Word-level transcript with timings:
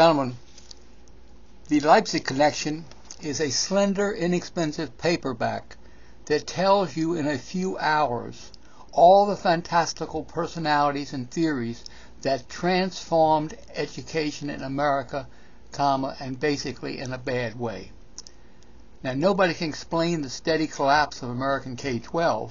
gentlemen, 0.00 0.34
the 1.68 1.78
Leipzig 1.78 2.24
Connection 2.24 2.86
is 3.20 3.38
a 3.38 3.50
slender, 3.50 4.10
inexpensive 4.10 4.96
paperback 4.96 5.76
that 6.24 6.46
tells 6.46 6.96
you 6.96 7.12
in 7.12 7.26
a 7.26 7.36
few 7.36 7.76
hours 7.76 8.50
all 8.92 9.26
the 9.26 9.36
fantastical 9.36 10.24
personalities 10.24 11.12
and 11.12 11.30
theories 11.30 11.84
that 12.22 12.48
transformed 12.48 13.54
education 13.74 14.48
in 14.48 14.62
America, 14.62 15.28
comma, 15.70 16.16
and 16.18 16.40
basically 16.40 16.98
in 16.98 17.12
a 17.12 17.18
bad 17.18 17.60
way. 17.60 17.92
Now, 19.02 19.12
nobody 19.12 19.52
can 19.52 19.68
explain 19.68 20.22
the 20.22 20.30
steady 20.30 20.66
collapse 20.66 21.22
of 21.22 21.28
American 21.28 21.76
K-12 21.76 22.50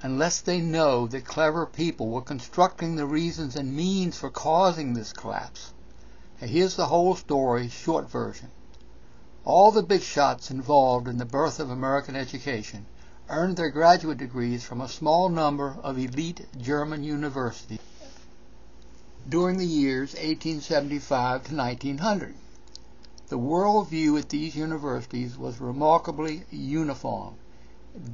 unless 0.00 0.40
they 0.40 0.62
know 0.62 1.06
that 1.08 1.26
clever 1.26 1.66
people 1.66 2.08
were 2.08 2.22
constructing 2.22 2.96
the 2.96 3.04
reasons 3.04 3.56
and 3.56 3.76
means 3.76 4.16
for 4.16 4.30
causing 4.30 4.94
this 4.94 5.12
collapse. 5.12 5.74
Now, 6.40 6.46
here's 6.46 6.76
the 6.76 6.86
whole 6.86 7.16
story, 7.16 7.68
short 7.68 8.08
version. 8.08 8.50
All 9.44 9.72
the 9.72 9.82
big 9.82 10.02
shots 10.02 10.50
involved 10.50 11.08
in 11.08 11.18
the 11.18 11.24
birth 11.24 11.58
of 11.58 11.68
American 11.68 12.14
education 12.14 12.86
earned 13.28 13.56
their 13.56 13.70
graduate 13.70 14.18
degrees 14.18 14.62
from 14.62 14.80
a 14.80 14.88
small 14.88 15.28
number 15.28 15.76
of 15.82 15.98
elite 15.98 16.46
German 16.56 17.02
universities 17.02 17.80
during 19.28 19.58
the 19.58 19.66
years 19.66 20.14
1875 20.14 21.44
to 21.44 21.54
1900. 21.56 22.34
The 23.28 23.38
worldview 23.38 24.18
at 24.18 24.28
these 24.28 24.54
universities 24.54 25.36
was 25.36 25.60
remarkably 25.60 26.44
uniform, 26.50 27.34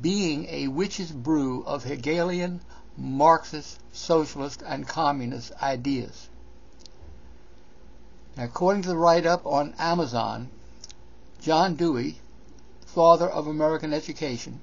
being 0.00 0.46
a 0.48 0.68
witch's 0.68 1.12
brew 1.12 1.62
of 1.64 1.84
Hegelian, 1.84 2.62
Marxist, 2.96 3.78
socialist, 3.92 4.62
and 4.66 4.88
communist 4.88 5.52
ideas. 5.62 6.30
According 8.36 8.82
to 8.82 8.88
the 8.88 8.96
write-up 8.96 9.46
on 9.46 9.74
Amazon, 9.78 10.48
John 11.40 11.76
Dewey, 11.76 12.18
father 12.84 13.28
of 13.28 13.46
American 13.46 13.92
education, 13.92 14.60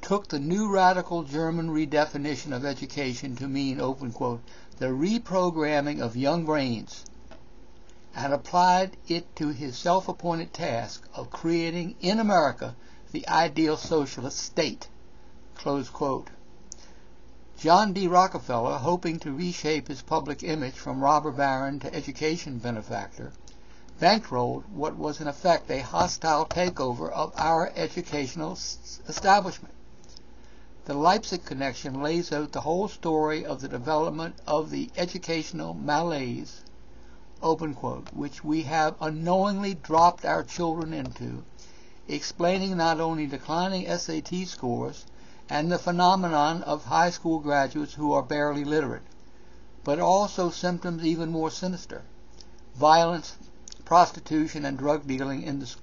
took 0.00 0.26
the 0.28 0.40
new 0.40 0.68
radical 0.68 1.22
German 1.22 1.70
redefinition 1.70 2.52
of 2.52 2.64
education 2.64 3.36
to 3.36 3.46
mean, 3.46 3.80
open 3.80 4.12
quote, 4.12 4.40
the 4.78 4.86
reprogramming 4.86 6.00
of 6.00 6.16
young 6.16 6.44
brains 6.44 7.04
and 8.16 8.32
applied 8.32 8.96
it 9.06 9.36
to 9.36 9.48
his 9.48 9.76
self-appointed 9.76 10.52
task 10.52 11.06
of 11.14 11.30
creating 11.30 11.94
in 12.00 12.18
America 12.18 12.74
the 13.12 13.28
ideal 13.28 13.76
socialist 13.76 14.38
state. 14.38 14.88
John 17.56 17.92
D. 17.92 18.08
Rockefeller, 18.08 18.78
hoping 18.78 19.20
to 19.20 19.32
reshape 19.32 19.86
his 19.86 20.02
public 20.02 20.42
image 20.42 20.74
from 20.74 21.04
robber 21.04 21.30
baron 21.30 21.78
to 21.78 21.94
education 21.94 22.58
benefactor, 22.58 23.32
bankrolled 24.00 24.64
what 24.70 24.96
was 24.96 25.20
in 25.20 25.28
effect 25.28 25.70
a 25.70 25.78
hostile 25.78 26.46
takeover 26.46 27.12
of 27.12 27.32
our 27.36 27.72
educational 27.76 28.58
establishment. 29.08 29.72
The 30.86 30.94
Leipzig 30.94 31.44
connection 31.44 32.02
lays 32.02 32.32
out 32.32 32.50
the 32.50 32.62
whole 32.62 32.88
story 32.88 33.46
of 33.46 33.60
the 33.60 33.68
development 33.68 34.34
of 34.48 34.70
the 34.70 34.90
educational 34.96 35.74
malaise 35.74 36.62
quote, 37.40 38.12
which 38.12 38.42
we 38.42 38.62
have 38.62 38.96
unknowingly 39.00 39.74
dropped 39.74 40.24
our 40.24 40.42
children 40.42 40.92
into, 40.92 41.44
explaining 42.08 42.76
not 42.76 43.00
only 43.00 43.26
declining 43.28 43.86
SAT 43.86 44.46
scores 44.46 45.06
and 45.48 45.70
the 45.70 45.78
phenomenon 45.78 46.62
of 46.62 46.84
high 46.84 47.10
school 47.10 47.38
graduates 47.38 47.94
who 47.94 48.12
are 48.12 48.22
barely 48.22 48.64
literate, 48.64 49.02
but 49.82 49.98
also 49.98 50.50
symptoms 50.50 51.04
even 51.04 51.30
more 51.30 51.50
sinister 51.50 52.02
violence, 52.74 53.36
prostitution, 53.84 54.64
and 54.64 54.78
drug 54.78 55.06
dealing 55.06 55.42
in 55.42 55.60
the 55.60 55.76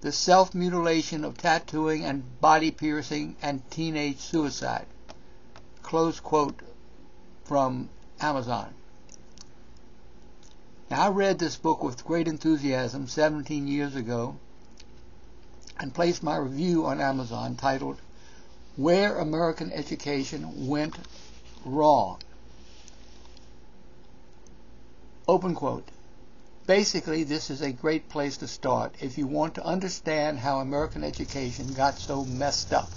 the 0.00 0.12
self 0.12 0.54
mutilation 0.54 1.24
of 1.24 1.36
tattooing 1.36 2.04
and 2.04 2.40
body 2.40 2.70
piercing 2.70 3.36
and 3.42 3.70
teenage 3.70 4.18
suicide. 4.18 4.86
Close 5.82 6.20
quote 6.20 6.60
from 7.44 7.90
Amazon. 8.18 8.72
Now, 10.90 11.06
I 11.06 11.10
read 11.10 11.38
this 11.38 11.56
book 11.56 11.84
with 11.84 12.04
great 12.04 12.26
enthusiasm 12.26 13.08
17 13.08 13.68
years 13.68 13.94
ago 13.94 14.36
and 15.78 15.94
placed 15.94 16.22
my 16.22 16.36
review 16.36 16.86
on 16.86 17.00
Amazon 17.00 17.56
titled 17.56 17.98
Where 18.76 19.18
American 19.18 19.72
Education 19.72 20.68
Went 20.68 20.96
Wrong. 21.64 22.18
Open 25.26 25.54
quote. 25.54 25.88
Basically, 26.66 27.24
this 27.24 27.50
is 27.50 27.62
a 27.62 27.72
great 27.72 28.08
place 28.08 28.36
to 28.38 28.46
start 28.46 28.94
if 29.00 29.18
you 29.18 29.26
want 29.26 29.56
to 29.56 29.64
understand 29.64 30.38
how 30.38 30.60
American 30.60 31.02
education 31.02 31.72
got 31.74 31.98
so 31.98 32.24
messed 32.24 32.72
up. 32.72 32.90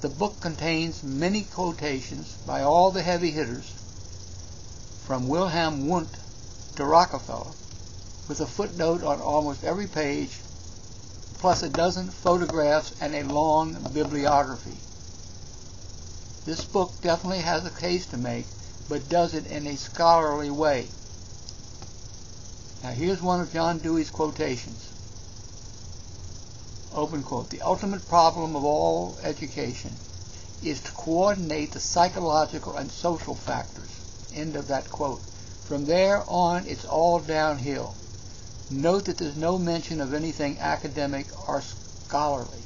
The 0.00 0.08
book 0.08 0.40
contains 0.40 1.02
many 1.02 1.42
quotations 1.42 2.36
by 2.46 2.62
all 2.62 2.90
the 2.90 3.02
heavy 3.02 3.30
hitters, 3.30 3.70
from 5.06 5.28
Wilhelm 5.28 5.86
Wundt 5.86 6.16
to 6.76 6.84
Rockefeller, 6.84 7.52
with 8.28 8.40
a 8.40 8.46
footnote 8.46 9.02
on 9.02 9.20
almost 9.20 9.64
every 9.64 9.86
page, 9.86 10.38
plus 11.46 11.62
a 11.62 11.68
dozen 11.68 12.08
photographs 12.08 13.00
and 13.00 13.14
a 13.14 13.22
long 13.32 13.76
bibliography. 13.94 14.76
This 16.44 16.64
book 16.64 16.90
definitely 17.02 17.38
has 17.38 17.64
a 17.64 17.80
case 17.80 18.04
to 18.06 18.16
make, 18.16 18.46
but 18.88 19.08
does 19.08 19.32
it 19.32 19.46
in 19.46 19.64
a 19.68 19.76
scholarly 19.76 20.50
way. 20.50 20.88
Now 22.82 22.90
here's 22.90 23.22
one 23.22 23.40
of 23.40 23.52
John 23.52 23.78
Dewey's 23.78 24.10
quotations. 24.10 24.90
Open 26.92 27.22
quote. 27.22 27.50
The 27.50 27.62
ultimate 27.62 28.08
problem 28.08 28.56
of 28.56 28.64
all 28.64 29.16
education 29.22 29.92
is 30.64 30.80
to 30.80 30.90
coordinate 30.90 31.70
the 31.70 31.78
psychological 31.78 32.76
and 32.76 32.90
social 32.90 33.36
factors. 33.36 34.32
End 34.34 34.56
of 34.56 34.66
that 34.66 34.90
quote. 34.90 35.20
From 35.68 35.84
there 35.84 36.24
on, 36.26 36.66
it's 36.66 36.84
all 36.84 37.20
downhill. 37.20 37.94
Note 38.70 39.04
that 39.04 39.18
there's 39.18 39.36
no 39.36 39.58
mention 39.58 40.00
of 40.00 40.12
anything 40.12 40.58
academic 40.58 41.26
or 41.48 41.62
scholarly. 41.62 42.62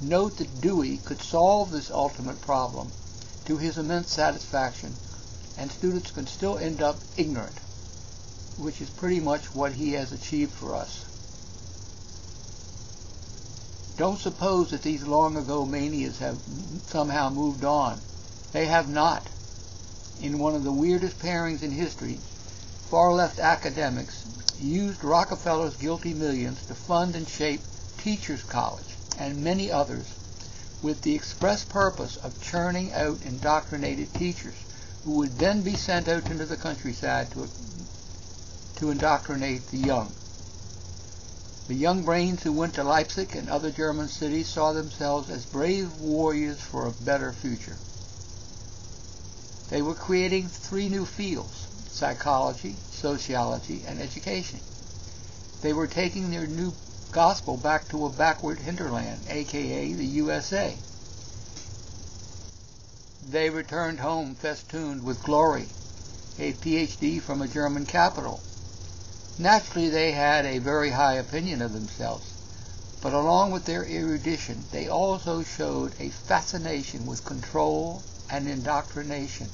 Note 0.00 0.36
that 0.36 0.60
Dewey 0.60 0.98
could 0.98 1.20
solve 1.20 1.72
this 1.72 1.90
ultimate 1.90 2.40
problem 2.40 2.92
to 3.46 3.56
his 3.56 3.76
immense 3.76 4.12
satisfaction, 4.12 4.94
and 5.58 5.72
students 5.72 6.12
can 6.12 6.26
still 6.26 6.56
end 6.58 6.80
up 6.80 7.00
ignorant, 7.16 7.58
which 8.58 8.80
is 8.80 8.90
pretty 8.90 9.18
much 9.18 9.54
what 9.54 9.72
he 9.72 9.92
has 9.92 10.12
achieved 10.12 10.52
for 10.52 10.74
us. 10.74 11.04
Don't 13.96 14.20
suppose 14.20 14.70
that 14.70 14.82
these 14.82 15.04
long 15.04 15.36
ago 15.36 15.66
manias 15.66 16.18
have 16.18 16.38
somehow 16.86 17.28
moved 17.28 17.64
on. 17.64 18.00
They 18.52 18.66
have 18.66 18.88
not 18.88 19.26
in 20.20 20.38
one 20.38 20.54
of 20.54 20.62
the 20.62 20.72
weirdest 20.72 21.18
pairings 21.18 21.62
in 21.62 21.72
history, 21.72 22.18
far-left 22.90 23.38
academics 23.38 24.24
used 24.58 25.02
Rockefeller's 25.02 25.76
guilty 25.76 26.14
millions 26.14 26.64
to 26.66 26.74
fund 26.74 27.16
and 27.16 27.28
shape 27.28 27.60
Teachers 27.98 28.42
College 28.42 28.96
and 29.18 29.42
many 29.42 29.70
others 29.70 30.06
with 30.82 31.00
the 31.02 31.14
express 31.14 31.64
purpose 31.64 32.16
of 32.18 32.42
churning 32.42 32.92
out 32.92 33.18
indoctrinated 33.24 34.12
teachers 34.12 34.54
who 35.04 35.12
would 35.12 35.38
then 35.38 35.62
be 35.62 35.74
sent 35.74 36.08
out 36.08 36.30
into 36.30 36.44
the 36.44 36.56
countryside 36.56 37.30
to, 37.30 37.48
to 38.76 38.90
indoctrinate 38.90 39.66
the 39.68 39.78
young. 39.78 40.12
The 41.66 41.74
young 41.74 42.04
brains 42.04 42.42
who 42.42 42.52
went 42.52 42.74
to 42.74 42.84
Leipzig 42.84 43.34
and 43.34 43.48
other 43.48 43.70
German 43.70 44.08
cities 44.08 44.48
saw 44.48 44.72
themselves 44.72 45.30
as 45.30 45.46
brave 45.46 45.90
warriors 45.98 46.60
for 46.60 46.86
a 46.86 46.92
better 46.92 47.32
future. 47.32 47.76
They 49.70 49.80
were 49.80 49.94
creating 49.94 50.48
three 50.48 50.90
new 50.90 51.06
fields, 51.06 51.66
psychology, 51.94 52.74
sociology, 52.90 53.84
and 53.86 54.00
education. 54.00 54.58
They 55.62 55.72
were 55.72 55.86
taking 55.86 56.30
their 56.30 56.46
new 56.46 56.72
gospel 57.12 57.56
back 57.56 57.88
to 57.88 58.04
a 58.04 58.10
backward 58.10 58.58
hinterland, 58.58 59.20
aka 59.28 59.92
the 59.92 60.04
USA. 60.04 60.74
They 63.30 63.48
returned 63.48 64.00
home 64.00 64.34
festooned 64.34 65.04
with 65.04 65.22
glory, 65.22 65.68
a 66.36 66.52
PhD 66.54 67.22
from 67.22 67.40
a 67.40 67.46
German 67.48 67.86
capital. 67.86 68.40
Naturally, 69.38 69.88
they 69.88 70.10
had 70.10 70.44
a 70.44 70.58
very 70.58 70.90
high 70.90 71.14
opinion 71.14 71.62
of 71.62 71.72
themselves, 71.72 72.26
but 73.02 73.12
along 73.12 73.52
with 73.52 73.66
their 73.66 73.84
erudition, 73.84 74.64
they 74.72 74.88
also 74.88 75.44
showed 75.44 75.92
a 76.00 76.10
fascination 76.10 77.06
with 77.06 77.24
control 77.24 78.02
and 78.28 78.48
indoctrination. 78.48 79.48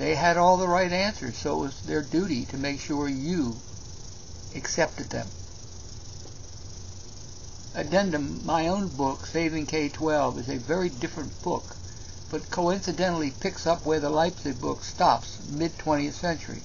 They 0.00 0.14
had 0.14 0.38
all 0.38 0.56
the 0.56 0.66
right 0.66 0.90
answers, 0.90 1.36
so 1.36 1.58
it 1.58 1.60
was 1.60 1.80
their 1.82 2.00
duty 2.00 2.46
to 2.46 2.56
make 2.56 2.80
sure 2.80 3.06
you 3.06 3.56
accepted 4.54 5.10
them. 5.10 5.26
Addendum, 7.74 8.40
my 8.46 8.66
own 8.68 8.88
book, 8.88 9.26
Saving 9.26 9.66
K-12, 9.66 10.38
is 10.38 10.48
a 10.48 10.56
very 10.56 10.88
different 10.88 11.42
book 11.42 11.76
but 12.30 12.50
coincidentally 12.50 13.30
picks 13.30 13.66
up 13.66 13.84
where 13.84 14.00
the 14.00 14.08
Leipzig 14.08 14.58
book 14.58 14.82
stops, 14.82 15.38
mid 15.50 15.76
20th 15.76 16.14
century. 16.14 16.62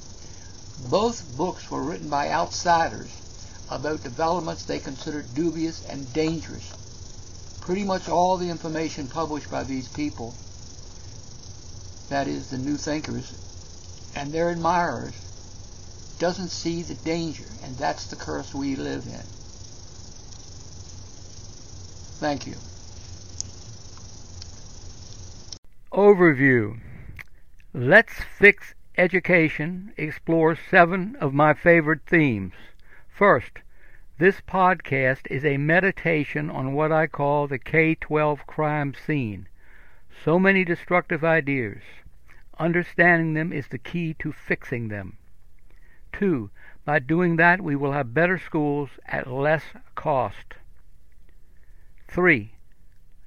Both 0.90 1.36
books 1.36 1.70
were 1.70 1.84
written 1.84 2.08
by 2.08 2.30
outsiders 2.30 3.10
about 3.70 4.02
developments 4.04 4.64
they 4.64 4.80
considered 4.80 5.36
dubious 5.36 5.84
and 5.90 6.14
dangerous. 6.14 6.72
Pretty 7.60 7.84
much 7.84 8.08
all 8.08 8.38
the 8.38 8.50
information 8.50 9.10
published 9.10 9.52
by 9.52 9.66
these 9.66 9.90
people, 9.90 10.36
that 12.10 12.28
is, 12.28 12.50
the 12.50 12.58
new 12.58 12.78
thinkers, 12.78 13.34
and 14.16 14.32
their 14.32 14.50
admirers, 14.50 15.14
doesn't 16.20 16.50
see 16.50 16.82
the 16.82 16.96
danger, 16.96 17.46
and 17.64 17.76
that's 17.78 18.08
the 18.08 18.16
curse 18.16 18.54
we 18.54 18.76
live 18.76 19.06
in. 19.06 19.24
Thank 22.20 22.48
you. 22.48 22.56
Overview 25.92 26.80
Let's 27.74 28.14
Fix 28.40 28.74
Education 28.98 29.92
explores 29.98 30.60
seven 30.72 31.18
of 31.20 31.34
my 31.34 31.54
favorite 31.54 32.02
themes. 32.08 32.54
First, 33.10 33.60
this 34.18 34.40
podcast 34.40 35.28
is 35.30 35.44
a 35.44 35.58
meditation 35.58 36.50
on 36.50 36.74
what 36.74 36.94
I 36.94 37.08
call 37.08 37.48
the 37.48 37.60
K 37.60 37.96
12 37.96 38.48
crime 38.48 38.94
scene. 38.94 39.50
So 40.24 40.40
many 40.40 40.64
destructive 40.64 41.24
ideas. 41.24 41.82
Understanding 42.58 43.34
them 43.34 43.52
is 43.52 43.68
the 43.68 43.78
key 43.78 44.16
to 44.20 44.32
fixing 44.32 44.88
them. 44.88 45.18
Two, 46.12 46.50
by 46.86 47.00
doing 47.00 47.36
that, 47.36 47.62
we 47.62 47.76
will 47.76 47.92
have 47.92 48.14
better 48.14 48.40
schools 48.40 48.92
at 49.08 49.28
less 49.28 49.64
cost. 49.94 50.56
Three, 52.08 52.54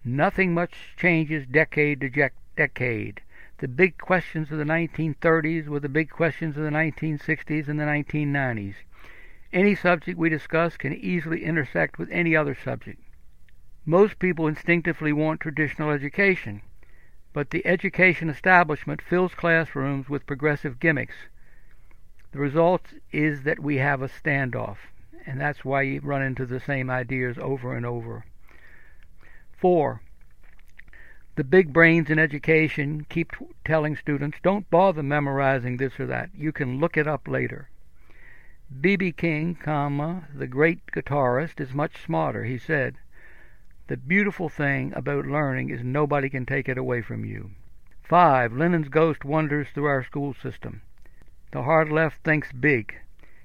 nothing 0.05 0.55
much 0.55 0.97
changes 0.97 1.47
decade 1.47 2.01
to 2.01 2.31
decade. 2.57 3.21
The 3.59 3.69
big 3.69 3.99
questions 3.99 4.51
of 4.51 4.59
the 4.59 4.65
1930s 4.65 5.67
were 5.67 5.81
the 5.81 5.89
big 5.89 6.11
questions 6.11 6.57
of 6.57 6.63
the 6.63 6.71
1960s 6.71 7.69
and 7.69 7.79
the 7.79 7.85
1990s. 7.85 8.75
Any 9.53 9.75
subject 9.75 10.19
we 10.19 10.29
discuss 10.29 10.77
can 10.77 10.95
easily 10.95 11.45
intersect 11.45 11.99
with 11.99 12.11
any 12.11 12.35
other 12.35 12.55
subject. 12.55 13.03
Most 13.85 14.19
people 14.19 14.47
instinctively 14.47 15.13
want 15.13 15.41
traditional 15.41 15.91
education, 15.91 16.63
but 17.39 17.51
the 17.51 17.65
education 17.65 18.29
establishment 18.29 19.01
fills 19.01 19.33
classrooms 19.33 20.09
with 20.09 20.27
progressive 20.27 20.81
gimmicks. 20.81 21.15
The 22.33 22.41
result 22.41 22.95
is 23.13 23.45
that 23.45 23.61
we 23.61 23.77
have 23.77 24.03
a 24.03 24.09
standoff, 24.09 24.79
and 25.25 25.41
that's 25.41 25.65
why 25.65 25.83
you 25.83 26.01
run 26.01 26.21
into 26.21 26.47
the 26.47 26.59
same 26.59 26.91
ideas 26.91 27.39
over 27.39 27.77
and 27.77 27.87
over. 27.87 28.25
4. 29.57 30.01
The 31.37 31.45
big 31.45 31.73
brains 31.73 32.11
in 32.11 32.19
education 32.19 33.07
keep 33.09 33.31
telling 33.65 33.95
students, 33.95 34.39
don't 34.43 34.69
bother 34.69 35.05
memorizing 35.05 35.77
this 35.77 36.01
or 36.01 36.07
that. 36.07 36.31
You 36.37 36.51
can 36.51 36.81
look 36.81 36.97
it 36.97 37.07
up 37.07 37.29
later. 37.29 37.69
B.B. 38.81 39.13
King, 39.13 39.55
comma, 39.55 40.27
the 40.35 40.49
great 40.49 40.85
guitarist, 40.87 41.61
is 41.61 41.73
much 41.73 42.05
smarter. 42.05 42.43
He 42.43 42.59
said, 42.59 42.97
The 43.89 43.97
beautiful 43.97 44.51
thing 44.51 44.93
about 44.95 45.25
learning 45.25 45.71
is 45.71 45.83
nobody 45.83 46.29
can 46.29 46.45
take 46.45 46.69
it 46.69 46.77
away 46.77 47.01
from 47.01 47.25
you. 47.25 47.53
5. 48.03 48.53
Lenin's 48.53 48.91
ghost 48.91 49.25
wanders 49.25 49.69
through 49.73 49.87
our 49.87 50.05
school 50.05 50.35
system. 50.35 50.83
The 51.53 51.63
hard 51.63 51.89
left 51.89 52.23
thinks 52.23 52.53
big. 52.53 52.95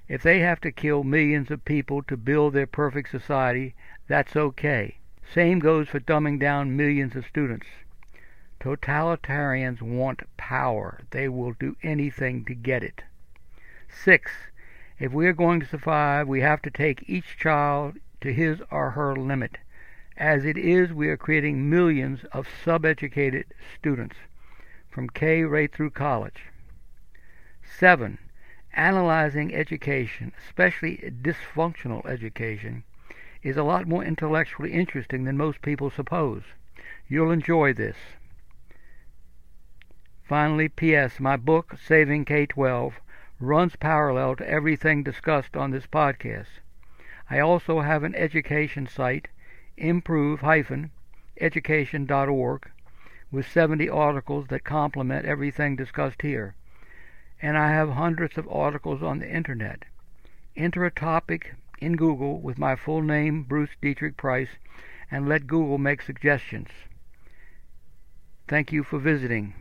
If 0.06 0.22
they 0.22 0.40
have 0.40 0.60
to 0.60 0.70
kill 0.70 1.02
millions 1.02 1.50
of 1.50 1.64
people 1.64 2.02
to 2.02 2.18
build 2.18 2.52
their 2.52 2.66
perfect 2.66 3.10
society, 3.10 3.74
that's 4.06 4.36
okay. 4.36 4.98
Same 5.32 5.60
goes 5.60 5.88
for 5.88 5.98
dumbing 5.98 6.38
down 6.38 6.76
millions 6.76 7.16
of 7.16 7.24
students. 7.24 7.66
Totalitarians 8.60 9.80
want 9.80 10.24
power. 10.36 11.00
They 11.10 11.26
will 11.26 11.54
do 11.54 11.74
anything 11.82 12.44
to 12.44 12.54
get 12.54 12.82
it. 12.82 13.02
6. 13.88 14.30
If 14.98 15.10
we 15.10 15.26
are 15.26 15.32
going 15.32 15.60
to 15.60 15.66
survive, 15.66 16.28
we 16.28 16.42
have 16.42 16.60
to 16.60 16.70
take 16.70 17.08
each 17.08 17.38
child 17.38 17.96
to 18.20 18.30
his 18.30 18.60
or 18.70 18.90
her 18.90 19.16
limit. 19.16 19.56
As 20.16 20.44
it 20.44 20.56
is, 20.56 20.92
we 20.92 21.08
are 21.08 21.16
creating 21.16 21.68
millions 21.68 22.22
of 22.32 22.46
subeducated 22.64 23.46
students, 23.76 24.16
from 24.88 25.10
K 25.10 25.42
right 25.42 25.72
through 25.72 25.90
college. 25.90 26.46
7. 27.64 28.18
Analyzing 28.74 29.52
education, 29.52 30.32
especially 30.46 30.98
dysfunctional 31.22 32.06
education, 32.06 32.84
is 33.42 33.56
a 33.56 33.64
lot 33.64 33.88
more 33.88 34.04
intellectually 34.04 34.72
interesting 34.72 35.24
than 35.24 35.36
most 35.36 35.60
people 35.62 35.90
suppose. 35.90 36.42
You'll 37.08 37.32
enjoy 37.32 37.72
this. 37.72 37.96
Finally, 40.22 40.68
P.S. 40.68 41.18
My 41.18 41.36
book, 41.36 41.76
Saving 41.76 42.24
K 42.24 42.46
12, 42.46 43.00
runs 43.40 43.76
parallel 43.76 44.36
to 44.36 44.48
everything 44.48 45.02
discussed 45.02 45.56
on 45.56 45.70
this 45.72 45.86
podcast. 45.86 46.60
I 47.28 47.40
also 47.40 47.80
have 47.80 48.04
an 48.04 48.14
education 48.14 48.86
site, 48.86 49.28
improve-education.org, 49.76 52.70
with 53.30 53.50
70 53.50 53.88
articles 53.88 54.46
that 54.48 54.64
complement 54.64 55.26
everything 55.26 55.76
discussed 55.76 56.22
here. 56.22 56.54
And 57.42 57.58
I 57.58 57.70
have 57.70 57.90
hundreds 57.90 58.38
of 58.38 58.48
articles 58.48 59.02
on 59.02 59.18
the 59.18 59.28
internet. 59.28 59.84
Enter 60.56 60.84
a 60.84 60.90
topic 60.90 61.54
in 61.80 61.96
Google 61.96 62.40
with 62.40 62.58
my 62.58 62.76
full 62.76 63.02
name, 63.02 63.42
Bruce 63.42 63.70
Deitrick 63.82 64.16
Price, 64.16 64.50
and 65.10 65.28
let 65.28 65.46
Google 65.46 65.78
make 65.78 66.02
suggestions. 66.02 66.68
Thank 68.46 68.72
you 68.72 68.84
for 68.84 68.98
visiting. 68.98 69.54